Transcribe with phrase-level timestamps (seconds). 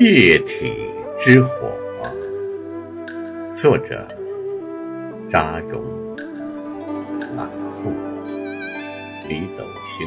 [0.00, 0.72] 液体
[1.18, 1.72] 之火，
[3.52, 4.06] 作者：
[5.28, 5.82] 扎荣，
[7.36, 7.90] 朗诵：
[9.28, 10.06] 李斗星。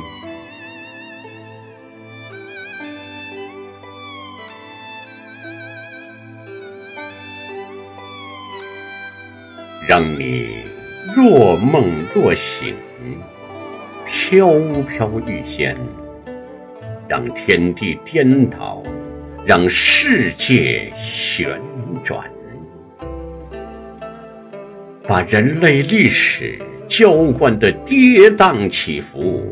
[9.90, 10.56] 让你
[11.14, 12.74] 若梦若醒，
[14.06, 14.54] 飘
[14.88, 15.76] 飘欲仙，
[17.10, 18.82] 让天地颠倒。
[19.44, 21.60] 让世界旋
[22.04, 22.30] 转，
[25.08, 29.44] 把人类历史浇灌的跌宕起伏，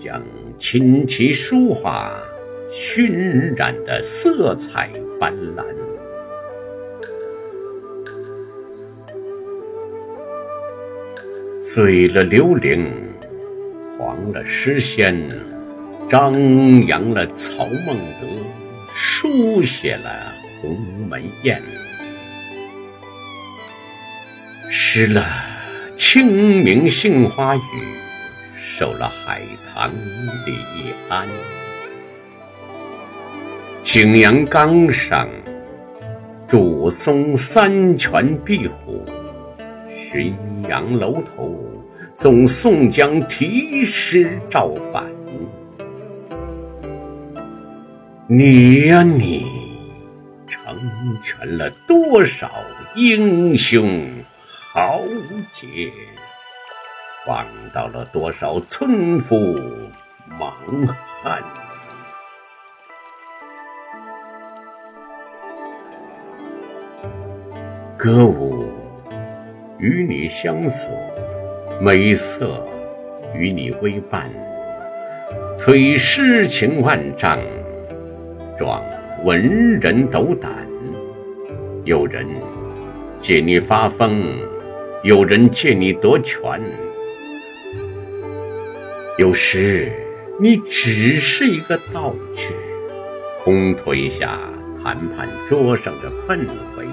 [0.00, 0.22] 将
[0.58, 2.10] 琴棋书画
[2.70, 5.62] 熏染的色彩斑斓。
[11.62, 12.90] 醉了刘伶，
[13.98, 15.14] 狂了诗仙，
[16.08, 16.32] 张
[16.86, 18.26] 扬了曹孟德。
[19.00, 20.76] 书写了鸿
[21.08, 21.62] 门宴，
[24.68, 25.24] 诗了
[25.94, 27.60] 清明杏花雨，
[28.56, 29.40] 守了海
[29.72, 29.94] 棠
[30.44, 31.28] 李安。
[33.84, 35.28] 景阳冈上，
[36.48, 39.06] 祝松三泉碧湖；
[40.12, 40.34] 浔
[40.68, 41.56] 阳楼头，
[42.16, 45.04] 纵宋江题诗造反。
[48.30, 49.46] 你呀，你
[50.46, 52.50] 成全了多少
[52.94, 54.06] 英雄
[54.70, 55.00] 豪
[55.50, 55.66] 杰，
[57.26, 59.58] 帮到了多少村夫
[60.38, 60.54] 莽
[61.22, 61.42] 汉。
[67.96, 68.70] 歌舞
[69.78, 70.92] 与你相随，
[71.80, 72.62] 美色
[73.34, 74.30] 与你为伴，
[75.56, 77.40] 催诗情万丈。
[78.58, 78.82] 壮
[79.24, 80.50] 文人斗胆，
[81.84, 82.26] 有人
[83.20, 84.20] 借你发疯，
[85.04, 86.60] 有人借你夺权。
[89.16, 89.92] 有时
[90.40, 92.52] 你只是一个道具，
[93.44, 94.38] 烘托一下
[94.82, 96.38] 谈判桌上的氛
[96.76, 96.84] 围；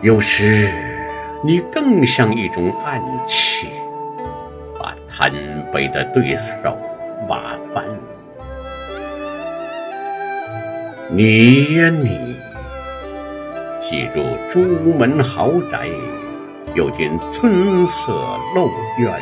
[0.00, 0.70] 有时
[1.44, 3.68] 你更像一种暗器，
[4.78, 5.30] 把贪
[5.72, 6.76] 杯的对手
[7.28, 7.84] 挖翻。
[11.08, 12.34] 你呀你，
[13.80, 14.60] 既入朱
[14.92, 15.88] 门豪宅，
[16.74, 18.12] 又进春色
[18.56, 18.68] 陋
[18.98, 19.12] 院；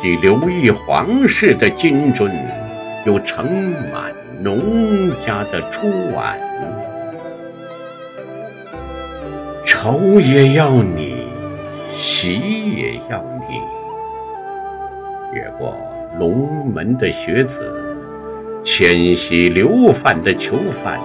[0.00, 2.32] 既留意皇室的金樽，
[3.04, 3.44] 又盛
[3.92, 6.40] 满农家的初碗。
[9.66, 11.26] 愁也要你，
[11.86, 12.40] 喜
[12.74, 13.60] 也要你。
[15.34, 15.76] 越过
[16.18, 17.91] 龙门的学子。
[18.64, 21.00] 迁徙流犯的囚犯，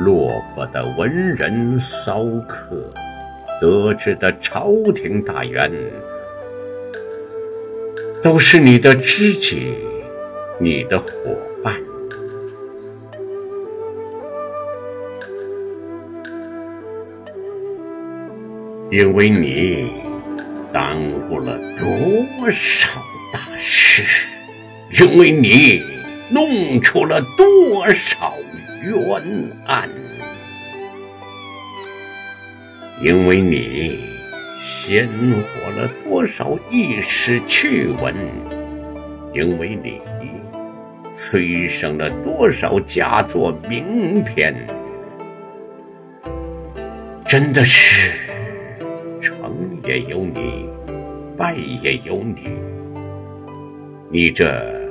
[0.00, 2.90] 落魄的文人骚客，
[3.60, 5.70] 得志的朝廷大员，
[8.20, 9.72] 都是你的知己，
[10.58, 11.08] 你的伙
[11.62, 11.76] 伴。
[18.90, 19.92] 因为你
[20.72, 23.00] 耽误了多少
[23.32, 24.26] 大事，
[25.00, 25.93] 因为你。
[26.34, 28.34] 弄出了多少
[28.82, 29.22] 冤
[29.66, 29.88] 案？
[33.00, 34.00] 因为你
[34.60, 38.12] 鲜活了多少历史趣闻？
[39.32, 40.00] 因为你
[41.14, 44.52] 催生了多少佳作名篇？
[47.24, 48.10] 真的是
[49.20, 50.68] 成也有你，
[51.38, 52.58] 败也有你。
[54.10, 54.83] 你这。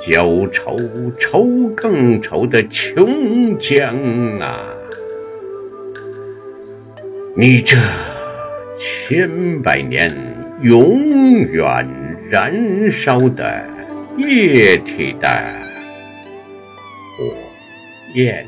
[0.00, 0.78] 浇愁
[1.18, 4.74] 愁更愁的琼浆啊！
[7.34, 7.76] 你这
[8.78, 10.14] 千百年
[10.60, 11.00] 永
[11.40, 11.86] 远
[12.30, 13.62] 燃烧的
[14.16, 15.28] 液体的
[17.18, 17.34] 火
[18.14, 18.46] 焰。